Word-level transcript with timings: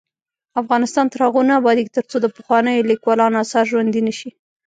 افغانستان 0.61 1.05
تر 1.13 1.19
هغو 1.25 1.41
نه 1.49 1.53
ابادیږي، 1.59 1.91
ترڅو 1.97 2.15
د 2.21 2.27
پخوانیو 2.35 2.87
لیکوالانو 2.91 3.41
اثار 3.43 3.65
ژوندي 3.71 4.01
نشي. 4.07 4.29